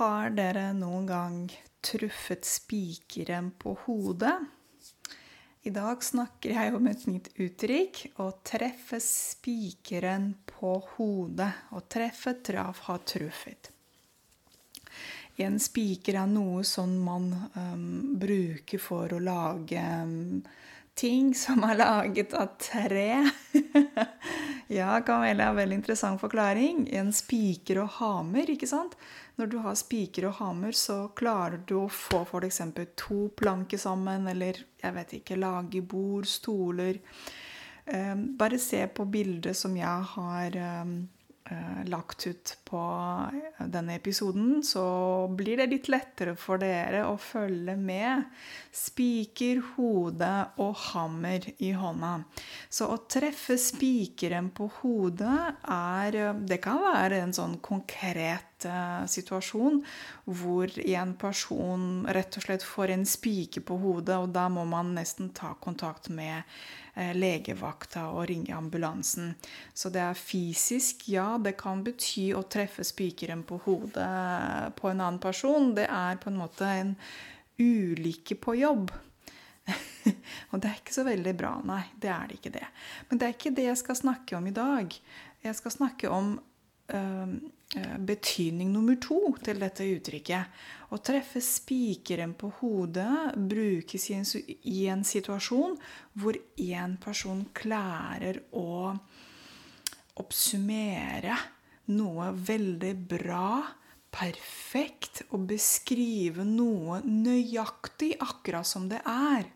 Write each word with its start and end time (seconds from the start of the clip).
Har 0.00 0.30
dere 0.32 0.70
noen 0.72 1.04
gang 1.04 1.40
truffet 1.84 2.46
spikeren 2.48 3.50
på 3.60 3.74
hodet? 3.82 4.32
I 5.68 5.72
dag 5.76 6.00
snakker 6.00 6.54
jeg 6.56 6.72
om 6.78 6.86
et 6.88 7.02
nytt 7.04 7.28
uttrykk 7.36 8.00
å 8.24 8.30
treffe 8.40 8.96
spikeren 9.04 10.30
på 10.48 10.72
hodet. 10.94 11.50
Å 11.76 11.82
treffe, 11.84 12.32
traff, 12.40 12.80
har 12.86 13.04
truffet. 13.04 13.68
En 15.44 15.60
spiker 15.60 16.22
er 16.22 16.32
noe 16.32 16.64
som 16.64 16.96
man 17.04 17.28
um, 17.52 18.16
bruker 18.24 18.80
for 18.80 19.12
å 19.12 19.20
lage 19.20 19.84
um, 20.00 20.40
ting 21.00 21.34
som 21.34 21.64
er 21.64 21.78
laget 21.80 22.34
av 22.36 22.54
tre. 22.60 23.30
ja, 24.78 25.00
Kamela, 25.06 25.52
veldig 25.56 25.78
interessant 25.80 26.20
forklaring. 26.20 26.84
En 26.92 27.12
spiker 27.16 27.80
og 27.84 27.94
hamer, 27.96 28.52
ikke 28.52 28.68
sant? 28.68 28.96
Når 29.40 29.52
du 29.52 29.56
har 29.64 29.78
spiker 29.80 30.28
og 30.28 30.36
hamer, 30.42 30.76
så 30.76 31.06
klarer 31.16 31.62
du 31.64 31.78
å 31.80 31.86
få 31.88 32.24
f.eks. 32.26 32.60
to 33.00 33.22
planker 33.36 33.80
sammen, 33.80 34.28
eller 34.28 34.60
jeg 34.82 34.96
vet 34.98 35.16
ikke, 35.20 35.40
lage 35.40 35.80
bord, 35.80 36.28
stoler. 36.28 37.00
Um, 37.90 38.26
bare 38.38 38.60
se 38.60 38.84
på 38.92 39.08
bildet 39.08 39.56
som 39.56 39.72
jeg 39.74 40.12
har 40.12 40.58
um, 40.84 40.98
Eh, 41.00 41.19
lagt 41.90 42.26
ut 42.26 42.52
på 42.68 42.80
denne 43.58 43.96
episoden, 43.98 44.62
så 44.66 44.84
blir 45.36 45.60
det 45.60 45.68
litt 45.72 45.88
lettere 45.92 46.36
for 46.38 46.60
dere 46.62 47.04
å 47.08 47.16
følge 47.20 47.76
med. 47.78 48.26
Spiker, 48.74 49.62
hode 49.76 50.30
og 50.62 50.76
hammer 50.90 51.48
i 51.58 51.72
hånda. 51.76 52.12
Så 52.68 52.90
å 52.92 53.00
treffe 53.10 53.58
spikeren 53.60 54.52
på 54.54 54.70
hodet 54.80 55.38
er 55.70 56.20
Det 56.46 56.60
kan 56.62 56.80
være 56.82 57.22
en 57.24 57.34
sånn 57.34 57.58
konkret 57.64 58.49
situasjon 59.10 59.80
hvor 60.26 60.74
en 60.82 61.14
person 61.20 62.06
rett 62.08 62.36
og 62.36 62.44
slett 62.44 62.66
får 62.66 62.92
en 62.94 63.06
spike 63.08 63.64
på 63.64 63.78
hodet, 63.80 64.18
og 64.18 64.34
da 64.36 64.48
må 64.52 64.66
man 64.68 64.94
nesten 64.98 65.32
ta 65.36 65.54
kontakt 65.62 66.10
med 66.12 66.44
Eh, 67.00 67.12
legevakta 67.14 68.08
og 68.10 68.26
ringe 68.28 68.54
ambulansen. 68.56 69.34
Så 69.74 69.92
det 69.94 70.02
er 70.02 70.18
fysisk, 70.18 71.06
ja. 71.08 71.38
Det 71.38 71.54
kan 71.60 71.84
bety 71.86 72.30
å 72.34 72.42
treffe 72.50 72.84
spikeren 72.86 73.44
på 73.46 73.60
hodet 73.64 74.74
på 74.76 74.90
en 74.90 75.00
annen 75.00 75.20
person. 75.22 75.70
Det 75.76 75.86
er 75.86 76.18
på 76.20 76.32
en 76.32 76.40
måte 76.40 76.66
en 76.66 76.96
ulykke 77.60 78.36
på 78.42 78.56
jobb. 78.58 78.90
og 80.50 80.58
det 80.58 80.66
er 80.66 80.80
ikke 80.80 80.98
så 80.98 81.06
veldig 81.06 81.36
bra. 81.38 81.54
Nei, 81.64 81.84
det 82.02 82.10
er 82.10 82.28
det 82.28 82.40
ikke 82.40 82.54
det. 82.58 82.66
Men 83.08 83.22
det 83.22 83.28
er 83.28 83.38
ikke 83.38 83.56
det 83.56 83.68
jeg 83.70 83.82
skal 83.84 84.00
snakke 84.02 84.40
om 84.40 84.50
i 84.50 84.56
dag. 84.56 85.00
Jeg 85.46 85.56
skal 85.56 85.76
snakke 85.78 86.10
om 86.10 86.34
betydning 88.06 88.72
nummer 88.72 88.96
to 89.02 89.20
til 89.44 89.60
dette 89.62 89.86
uttrykket. 89.86 90.60
Å 90.90 90.98
treffe 91.06 91.42
spikeren 91.44 92.32
på 92.38 92.50
hodet 92.58 93.36
brukes 93.38 94.08
i 94.10 94.16
en, 94.18 94.26
i 94.66 94.86
en 94.90 95.04
situasjon 95.06 95.76
hvor 96.18 96.38
én 96.58 96.96
person 97.02 97.44
klarer 97.54 98.42
å 98.58 98.90
oppsummere 100.20 101.36
noe 101.94 102.30
veldig 102.34 102.92
bra, 103.10 103.62
perfekt, 104.10 105.24
og 105.30 105.46
beskrive 105.50 106.44
noe 106.46 107.00
nøyaktig 107.06 108.16
akkurat 108.18 108.66
som 108.66 108.88
det 108.90 109.00
er. 109.06 109.46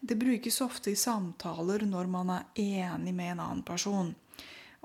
Det 0.00 0.14
brukes 0.18 0.60
ofte 0.62 0.92
i 0.94 0.98
samtaler 0.98 1.82
når 1.86 2.10
man 2.10 2.30
er 2.36 2.46
enig 2.62 3.14
med 3.14 3.34
en 3.34 3.42
annen 3.42 3.64
person. 3.66 4.14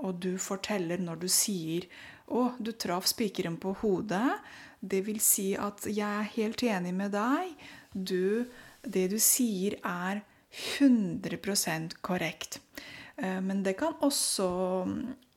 Og 0.01 0.19
du 0.21 0.37
forteller 0.41 0.97
når 0.97 1.21
du 1.21 1.27
sier 1.27 1.87
'Å, 2.27 2.55
du 2.57 2.71
traff 2.71 3.05
spikeren 3.05 3.57
på 3.57 3.75
hodet', 3.81 4.39
det 4.81 5.05
vil 5.05 5.19
si 5.19 5.53
at 5.55 5.85
jeg 5.85 6.07
er 6.07 6.31
helt 6.35 6.63
enig 6.63 6.93
med 6.93 7.11
deg. 7.11 7.51
Du, 7.93 8.45
det 8.81 9.09
du 9.11 9.19
sier, 9.19 9.77
er 9.83 10.23
100% 10.79 11.99
korrekt. 12.01 12.59
Eh, 13.17 13.39
men 13.41 13.63
det 13.63 13.77
kan 13.77 13.93
også 14.01 14.49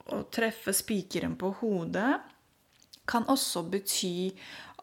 Å 0.06 0.20
treffe 0.30 0.70
spikeren 0.70 1.32
på 1.34 1.48
hodet 1.58 2.20
kan 3.10 3.26
også 3.30 3.64
bety 3.70 4.30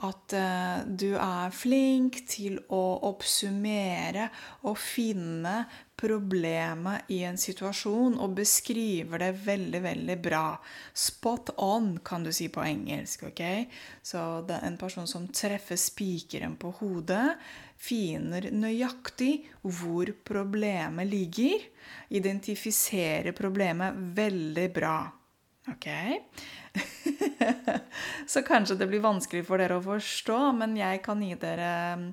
at 0.08 0.36
uh, 0.36 0.84
du 0.88 1.14
er 1.20 1.53
flink 1.56 2.24
til 2.30 2.58
å 2.74 2.81
oppsummere 3.12 4.30
og 4.68 4.80
finne 4.80 5.64
problemet 6.03 7.12
i 7.16 7.22
en 7.24 7.38
situasjon 7.40 8.18
og 8.19 8.36
beskriver 8.36 9.22
det 9.24 9.31
veldig, 9.46 9.81
veldig 9.86 10.18
bra. 10.24 10.46
Spot 10.94 11.53
on, 11.64 11.94
kan 12.03 12.25
du 12.25 12.31
si 12.36 12.50
på 12.52 12.64
engelsk. 12.64 13.24
ok? 13.30 13.44
Så 14.03 14.44
det 14.47 14.58
er 14.58 14.68
en 14.68 14.80
person 14.80 15.08
som 15.08 15.30
treffer 15.31 15.80
spikeren 15.80 16.58
på 16.59 16.74
hodet, 16.81 17.38
finner 17.80 18.50
nøyaktig 18.52 19.34
hvor 19.64 20.12
problemet 20.28 21.08
ligger, 21.08 21.64
identifiserer 22.12 23.35
problemet 23.35 23.96
veldig 24.20 24.68
bra. 24.75 24.97
Ok? 25.72 25.88
Så 28.28 28.44
kanskje 28.44 28.75
det 28.75 28.90
blir 28.91 29.03
vanskelig 29.03 29.46
for 29.47 29.62
dere 29.62 29.80
å 29.80 29.85
forstå, 29.85 30.40
men 30.59 30.75
jeg 30.80 31.00
kan 31.06 31.24
gi 31.24 31.35
dere 31.40 31.72
um, 31.96 32.08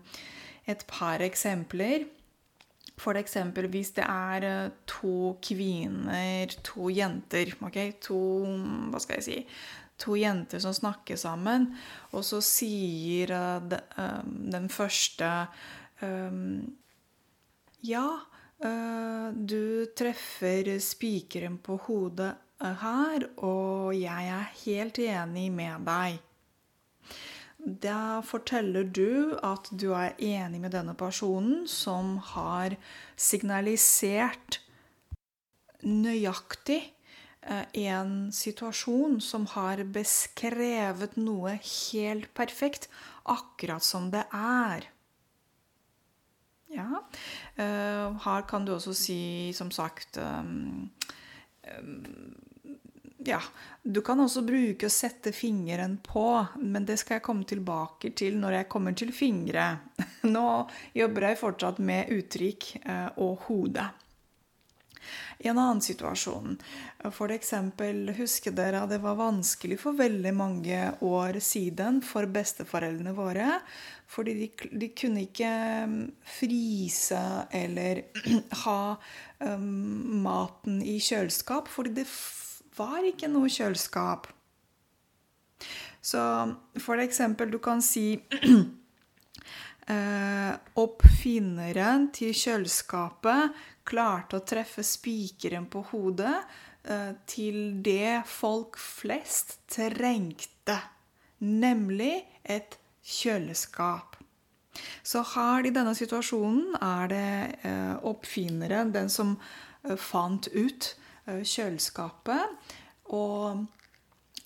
et 0.71 0.87
par 0.91 1.23
eksempler. 1.27 2.07
For 3.01 3.17
eksempel 3.17 3.69
hvis 3.73 3.95
det 3.97 4.05
er 4.05 4.47
uh, 4.47 4.73
to 4.89 5.35
kvinner, 5.45 6.53
to 6.67 6.91
jenter 6.93 7.55
ok? 7.65 7.79
To 8.09 8.21
Hva 8.93 9.01
skal 9.03 9.21
jeg 9.21 9.27
si? 9.27 9.39
To 10.01 10.17
jenter 10.17 10.63
som 10.63 10.73
snakker 10.73 11.19
sammen, 11.21 11.67
og 12.17 12.25
så 12.25 12.41
sier 12.45 13.33
uh, 13.37 13.79
um, 14.01 14.37
den 14.53 14.71
første 14.73 15.33
Ja, 17.85 18.07
du 19.37 19.65
treffer 19.97 20.71
spikeren 20.81 21.59
på 21.61 21.77
hodet 21.85 22.31
her, 22.81 23.27
og 23.45 23.93
jeg 23.93 24.31
er 24.33 24.47
helt 24.63 25.01
enig 25.05 25.51
med 25.53 25.85
deg. 25.85 26.17
Da 27.61 28.23
forteller 28.25 28.87
du 28.89 29.37
at 29.45 29.69
du 29.71 29.91
er 29.93 30.17
enig 30.17 30.63
med 30.63 30.73
denne 30.73 30.95
personen 30.97 31.67
som 31.69 32.17
har 32.33 32.77
signalisert 33.21 34.63
nøyaktig 35.85 36.81
eh, 37.43 37.67
en 37.85 38.31
situasjon 38.33 39.19
som 39.25 39.45
har 39.53 39.83
beskrevet 39.93 41.19
noe 41.21 41.59
helt 41.61 42.33
perfekt, 42.37 42.89
akkurat 43.29 43.85
som 43.85 44.09
det 44.15 44.25
er. 44.37 44.89
Ja. 46.73 47.03
Eh, 47.61 48.21
her 48.25 48.49
kan 48.49 48.65
du 48.65 48.73
også 48.77 48.95
si, 48.97 49.53
som 49.57 49.73
sagt 49.75 50.17
um, 50.17 50.89
ja, 53.25 53.41
du 53.83 54.01
kan 54.05 54.21
også 54.21 54.43
bruke 54.47 54.89
å 54.89 54.93
sette 54.93 55.33
fingeren 55.37 55.99
på, 56.05 56.27
men 56.63 56.87
det 56.89 56.99
skal 57.01 57.19
jeg 57.19 57.27
komme 57.27 57.49
tilbake 57.49 58.13
til 58.17 58.39
når 58.41 58.61
jeg 58.61 58.71
kommer 58.73 58.97
til 58.97 59.13
fingre. 59.13 59.67
Nå 60.35 60.47
jobber 60.97 61.29
jeg 61.29 61.41
fortsatt 61.41 61.83
med 61.85 62.13
uttrykk 62.17 62.71
eh, 62.85 63.09
og 63.21 63.49
hode. 63.49 63.91
I 65.41 65.49
en 65.49 65.59
annen 65.59 65.81
situasjon, 65.81 66.59
for 67.17 67.33
eksempel, 67.33 68.11
husker 68.19 68.53
dere 68.53 68.83
at 68.85 68.91
det 68.93 69.01
var 69.01 69.17
vanskelig 69.17 69.79
for 69.81 69.97
veldig 69.97 70.33
mange 70.37 70.81
år 71.01 71.39
siden 71.45 72.03
for 72.05 72.29
besteforeldrene 72.29 73.15
våre, 73.17 73.55
fordi 74.11 74.35
de, 74.43 74.51
de 74.83 74.91
kunne 74.93 75.25
ikke 75.25 75.53
mm, 75.89 76.03
fryse 76.37 77.23
eller 77.57 78.05
ha 78.67 78.83
um, 79.41 80.21
maten 80.27 80.83
i 80.85 80.99
kjøleskap, 81.01 81.73
fordi 81.73 82.03
det 82.03 82.09
var 82.81 83.05
ikke 83.07 83.29
noe 83.31 83.53
kjøleskap. 83.53 84.31
Så 86.01 86.21
for 86.81 87.01
eksempel, 87.03 87.51
du 87.53 87.59
kan 87.63 87.83
si 87.85 88.15
eh, 89.95 90.53
Oppfinneren 90.81 92.09
til 92.17 92.33
kjøleskapet 92.37 93.59
klarte 93.91 94.39
å 94.39 94.47
treffe 94.47 94.85
spikeren 94.87 95.67
på 95.71 95.83
hodet 95.93 96.37
eh, 96.89 97.13
til 97.29 97.83
det 97.85 98.23
folk 98.29 98.81
flest 98.81 99.59
trengte, 99.71 100.79
nemlig 101.45 102.15
et 102.45 102.79
kjøleskap. 103.05 104.17
Så 105.05 105.21
her 105.35 105.67
i 105.67 105.75
denne 105.75 105.93
situasjonen 105.99 106.79
er 106.81 107.11
det 107.11 107.33
eh, 107.69 107.97
oppfinneren, 108.09 108.95
den 108.95 109.13
som 109.13 109.37
fant 110.01 110.45
ut 110.53 110.95
kjøleskapet. 111.25 112.73
Og 113.17 113.67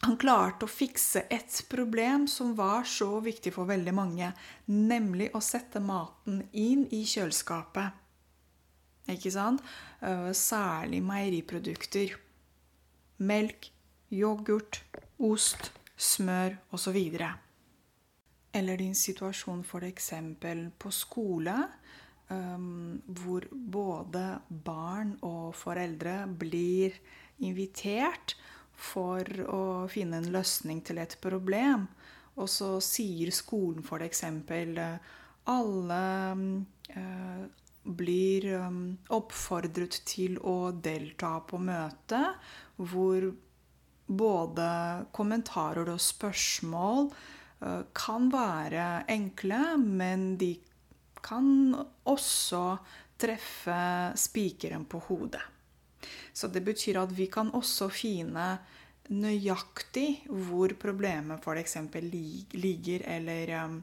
han 0.04 0.16
klarte 0.20 0.66
å 0.66 0.70
fikse 0.70 1.24
et 1.32 1.58
problem 1.70 2.26
som 2.28 2.52
var 2.58 2.84
så 2.88 3.20
viktig 3.24 3.54
for 3.54 3.68
veldig 3.68 3.94
mange, 3.96 4.32
nemlig 4.68 5.30
å 5.36 5.40
sette 5.44 5.80
maten 5.80 6.42
inn 6.52 6.84
i 6.92 7.04
kjøleskapet. 7.08 8.00
Ikke 9.14 9.32
sant? 9.32 9.64
Eh, 10.00 10.30
særlig 10.36 11.00
meieriprodukter. 11.04 12.16
Melk, 13.24 13.70
yoghurt, 14.12 14.82
ost, 15.20 15.70
smør 15.96 16.58
osv. 16.74 16.98
Eller 18.54 18.80
din 18.80 18.94
situasjon 18.94 19.64
f.eks. 19.64 20.10
på 20.78 20.92
skole, 20.92 21.56
um, 22.28 23.02
hvor 23.06 23.46
både 23.52 24.24
barn 24.48 25.16
og 25.22 25.54
foreldre 25.58 26.24
blir 26.28 26.96
invitert 27.44 28.36
for 28.76 29.28
å 29.48 29.62
finne 29.90 30.20
en 30.20 30.30
løsning 30.34 30.82
til 30.86 31.00
et 31.02 31.16
problem. 31.22 31.86
Og 32.34 32.50
så 32.50 32.76
sier 32.82 33.30
skolen 33.34 33.84
f.eks. 33.84 34.24
alle 35.50 36.02
uh, 36.96 37.44
blir 37.84 38.48
um, 38.58 38.82
oppfordret 39.14 40.00
til 40.08 40.38
å 40.40 40.72
delta 40.72 41.36
på 41.46 41.60
møte 41.60 42.20
hvor 42.80 43.30
både 44.04 44.68
kommentarer 45.14 45.88
og 45.92 46.02
spørsmål 46.02 47.08
kan 47.96 48.28
være 48.28 48.86
enkle, 49.08 49.60
men 49.80 50.34
de 50.36 50.50
kan 51.24 51.46
også 52.04 52.64
treffe 53.20 53.80
spikeren 54.20 54.84
på 54.90 55.00
hodet. 55.08 55.42
Så 56.32 56.48
det 56.48 56.64
betyr 56.66 57.00
at 57.02 57.12
vi 57.14 57.28
kan 57.32 57.52
også 57.54 57.88
finne 57.92 58.46
nøyaktig 59.12 60.24
hvor 60.28 60.72
problemet 60.80 61.42
f.eks. 61.44 61.76
ligger, 62.54 63.04
eller 63.16 63.52
um, 63.64 63.82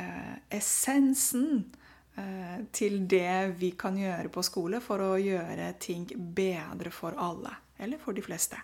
uh, 0.00 0.34
essensen 0.50 1.70
eh, 2.16 2.58
til 2.72 3.04
det 3.08 3.54
vi 3.60 3.72
kan 3.78 3.96
gjøre 3.98 4.32
på 4.32 4.42
skole 4.42 4.80
for 4.82 5.02
å 5.04 5.14
gjøre 5.20 5.72
ting 5.82 6.08
bedre 6.16 6.90
for 6.94 7.14
alle, 7.18 7.54
eller 7.78 8.02
for 8.02 8.16
de 8.16 8.24
fleste. 8.24 8.58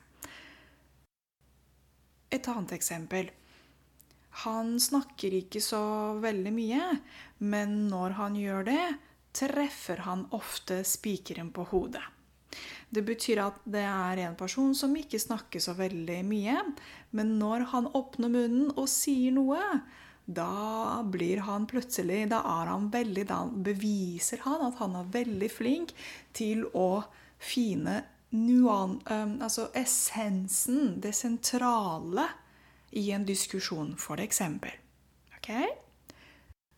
Et 2.31 2.49
annet 2.50 2.75
eksempel. 2.75 3.31
Han 4.43 4.75
snakker 4.83 5.38
ikke 5.38 5.62
så 5.65 6.19
veldig 6.21 6.53
mye, 6.53 6.88
men 7.38 7.87
når 7.88 8.19
han 8.19 8.37
gjør 8.37 8.67
det, 8.69 8.83
treffer 9.37 10.03
han 10.05 10.27
ofte 10.37 10.83
spikeren 10.85 11.53
på 11.55 11.65
hodet. 11.71 12.05
Det 12.91 13.03
betyr 13.06 13.43
at 13.44 13.61
det 13.64 13.82
er 13.82 14.23
en 14.26 14.37
person 14.38 14.75
som 14.79 14.94
ikke 14.97 15.20
snakker 15.20 15.62
så 15.62 15.75
veldig 15.79 16.20
mye, 16.26 16.58
men 17.17 17.37
når 17.41 17.69
han 17.73 17.88
åpner 17.99 18.32
munnen 18.32 18.75
og 18.76 18.88
sier 18.91 19.35
noe, 19.35 19.62
da 20.26 21.05
blir 21.06 21.44
han 21.47 21.69
plutselig 21.70 22.25
Da 22.32 22.41
er 22.50 22.67
han 22.67 22.88
veldig 22.91 23.23
Da 23.29 23.44
beviser 23.47 24.41
han 24.43 24.64
at 24.67 24.81
han 24.82 24.97
er 24.99 25.12
veldig 25.14 25.50
flink 25.55 25.93
til 26.35 26.64
å 26.75 27.05
fine 27.38 28.00
nuan, 28.35 28.99
altså 29.06 29.69
essensen, 29.76 30.97
det 31.00 31.14
sentrale, 31.14 32.26
i 32.97 33.11
en 33.12 33.26
diskusjon, 33.29 33.94
eksempel. 34.19 34.73
Okay? 35.38 35.69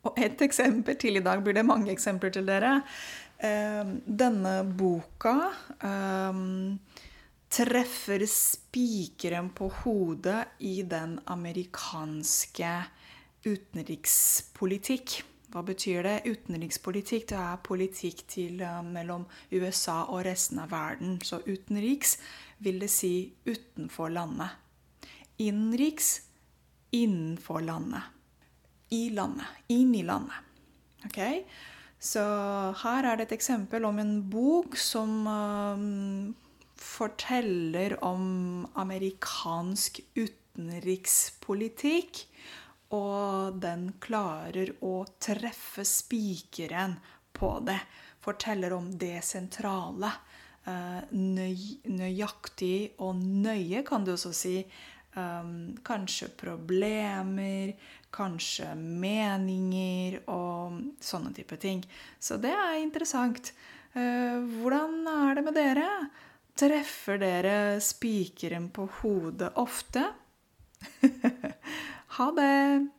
Og 0.07 0.19
et 0.19 0.41
eksempel 0.43 0.97
til 0.99 1.19
i 1.19 1.25
dag 1.25 1.43
blir 1.45 1.57
det 1.57 1.67
mange 1.67 1.93
eksempler 1.93 2.33
til 2.35 2.47
dere. 2.49 2.83
Ehm, 3.39 4.01
denne 4.05 4.65
boka 4.65 5.53
um, 5.83 6.79
treffer 7.49 8.25
spikeren 8.27 9.53
på 9.55 9.69
hodet 9.85 10.59
i 10.59 10.83
den 10.83 11.21
amerikanske 11.31 12.73
utenrikspolitikk. 13.47 15.21
Hva 15.55 15.63
betyr 15.63 16.03
det? 16.03 16.17
Utenrikspolitikk 16.27 17.29
det 17.31 17.39
er 17.39 17.63
politikk 17.63 18.27
til, 18.27 18.59
uh, 18.59 18.83
mellom 18.83 19.29
USA 19.55 20.01
og 20.09 20.25
resten 20.27 20.59
av 20.65 20.75
verden. 20.75 21.21
Så 21.23 21.39
utenriks 21.47 22.19
vil 22.59 22.83
det 22.83 22.91
si 22.91 23.31
utenfor 23.47 24.11
landet. 24.19 24.59
Innenriks 25.39 26.25
innenfor 26.91 27.63
landet. 27.63 28.03
I 28.91 29.13
landet. 29.15 29.47
Inn 29.71 29.95
i 29.95 30.03
landet. 30.03 30.43
Okay? 31.07 31.45
Så 31.99 32.23
her 32.85 33.05
er 33.05 33.17
det 33.19 33.25
et 33.27 33.33
eksempel 33.41 33.85
om 33.89 33.99
en 33.99 34.23
bok 34.31 34.77
som 34.79 35.27
um, 35.27 36.35
forteller 36.79 38.05
om 38.07 38.67
amerikansk 38.79 40.01
utenrikspolitikk. 40.15 42.23
Og 42.95 43.59
den 43.61 43.93
klarer 44.01 44.71
å 44.81 45.05
treffe 45.21 45.85
spikeren 45.85 46.97
på 47.35 47.61
det. 47.67 47.81
Forteller 48.23 48.73
om 48.79 48.99
det 48.99 49.25
sentrale. 49.27 50.11
Uh, 50.69 51.03
nøy, 51.11 51.81
nøyaktig 51.91 52.93
og 53.03 53.17
nøye, 53.19 53.83
kan 53.83 54.05
du 54.07 54.13
også 54.15 54.33
si. 54.37 54.65
Um, 55.19 55.75
kanskje 55.83 56.29
problemer, 56.39 57.75
kanskje 58.15 58.73
meninger 58.79 60.21
og 60.33 60.79
sånne 61.05 61.33
type 61.37 61.59
ting. 61.61 61.83
Så 62.21 62.39
det 62.41 62.53
er 62.55 62.81
interessant. 62.81 63.53
Uh, 63.97 64.45
hvordan 64.61 65.01
er 65.13 65.39
det 65.39 65.45
med 65.47 65.59
dere? 65.59 65.89
Treffer 66.59 67.21
dere 67.23 67.57
spikeren 67.85 68.69
på 68.75 68.89
hodet 69.01 69.53
ofte? 69.61 70.09
ha 72.19 72.31
det! 72.35 72.98